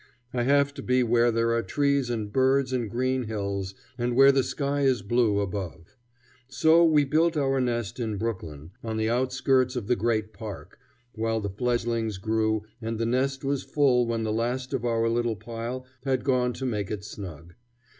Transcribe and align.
I 0.33 0.41
have 0.41 0.73
to 0.73 0.81
be 0.81 1.03
where 1.03 1.31
there 1.31 1.51
are 1.51 1.61
trees 1.61 2.09
and 2.09 2.33
birds 2.33 2.73
and 2.73 2.89
green 2.89 3.25
hills, 3.25 3.75
and 3.99 4.15
where 4.15 4.31
the 4.31 4.41
sky 4.41 4.81
is 4.81 5.03
blue 5.03 5.39
above. 5.41 5.95
So 6.47 6.83
we 6.83 7.03
built 7.05 7.37
our 7.37 7.61
nest 7.61 7.99
in 7.99 8.17
Brooklyn, 8.17 8.71
on 8.83 8.97
the 8.97 9.11
outskirts 9.11 9.75
of 9.75 9.85
the 9.85 9.95
great 9.95 10.33
park, 10.33 10.79
while 11.13 11.39
the 11.39 11.51
fledglings 11.51 12.17
grew, 12.17 12.63
and 12.81 12.97
the 12.97 13.05
nest 13.05 13.43
was 13.43 13.61
full 13.61 14.07
when 14.07 14.23
the 14.23 14.33
last 14.33 14.73
of 14.73 14.85
our 14.85 15.07
little 15.07 15.35
pile 15.35 15.85
had 16.03 16.23
gone 16.23 16.53
to 16.53 16.65
make 16.65 16.89
it 16.89 17.03
snug. 17.05 17.53